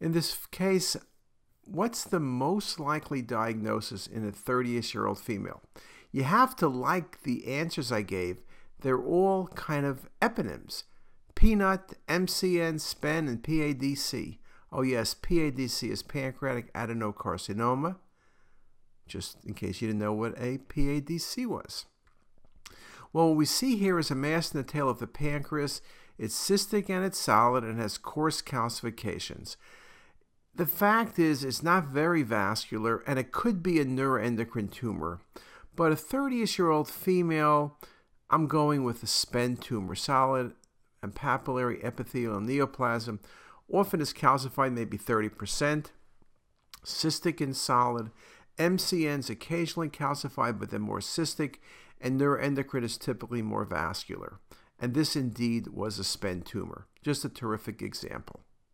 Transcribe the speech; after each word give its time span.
In 0.00 0.12
this 0.12 0.46
case, 0.46 0.96
what's 1.64 2.04
the 2.04 2.20
most 2.20 2.78
likely 2.78 3.22
diagnosis 3.22 4.06
in 4.06 4.26
a 4.26 4.32
30ish 4.32 4.94
year 4.94 5.06
old 5.06 5.18
female? 5.18 5.62
You 6.12 6.24
have 6.24 6.56
to 6.56 6.68
like 6.68 7.22
the 7.22 7.46
answers 7.46 7.92
I 7.92 8.02
gave. 8.02 8.42
They're 8.80 9.02
all 9.02 9.48
kind 9.48 9.84
of 9.84 10.08
eponyms. 10.22 10.84
PNET, 11.34 11.94
MCN, 12.08 12.80
SPEN, 12.80 13.28
and 13.28 13.42
PADC. 13.42 14.38
Oh, 14.72 14.82
yes, 14.82 15.14
PADC 15.14 15.90
is 15.90 16.02
pancreatic 16.02 16.72
adenocarcinoma, 16.74 17.96
just 19.06 19.44
in 19.44 19.54
case 19.54 19.80
you 19.80 19.88
didn't 19.88 20.00
know 20.00 20.12
what 20.12 20.34
a 20.38 20.58
PADC 20.58 21.46
was. 21.46 21.86
Well, 23.12 23.28
what 23.28 23.36
we 23.36 23.46
see 23.46 23.76
here 23.76 23.98
is 23.98 24.10
a 24.10 24.14
mass 24.14 24.52
in 24.52 24.58
the 24.58 24.64
tail 24.64 24.88
of 24.88 24.98
the 24.98 25.06
pancreas. 25.06 25.80
It's 26.18 26.36
cystic 26.36 26.90
and 26.90 27.04
it's 27.04 27.18
solid 27.18 27.64
and 27.64 27.78
has 27.80 27.96
coarse 27.96 28.42
calcifications. 28.42 29.56
The 30.58 30.66
fact 30.66 31.20
is, 31.20 31.44
it's 31.44 31.62
not 31.62 31.86
very 31.86 32.24
vascular 32.24 33.04
and 33.06 33.16
it 33.16 33.30
could 33.30 33.62
be 33.62 33.78
a 33.78 33.84
neuroendocrine 33.84 34.72
tumor. 34.72 35.20
But 35.76 35.92
a 35.92 35.96
30 35.96 36.34
year 36.58 36.68
old 36.68 36.90
female, 36.90 37.78
I'm 38.28 38.48
going 38.48 38.82
with 38.82 39.00
a 39.04 39.06
SPEN 39.06 39.58
tumor, 39.58 39.94
solid 39.94 40.54
and 41.00 41.14
papillary 41.14 41.82
epithelial 41.84 42.40
neoplasm. 42.40 43.20
Often 43.72 44.00
is 44.00 44.12
calcified, 44.12 44.72
maybe 44.72 44.98
30%. 44.98 45.92
Cystic 46.84 47.40
and 47.40 47.56
solid. 47.56 48.10
MCNs 48.58 49.30
occasionally 49.30 49.88
calcified, 49.88 50.58
but 50.58 50.70
they're 50.70 50.80
more 50.80 50.98
cystic 50.98 51.58
and 52.00 52.20
neuroendocrine 52.20 52.82
is 52.82 52.98
typically 52.98 53.42
more 53.42 53.64
vascular. 53.64 54.40
And 54.80 54.92
this 54.92 55.14
indeed 55.14 55.68
was 55.68 56.00
a 56.00 56.04
SPEN 56.04 56.42
tumor. 56.42 56.88
Just 57.00 57.24
a 57.24 57.28
terrific 57.28 57.80
example. 57.80 58.40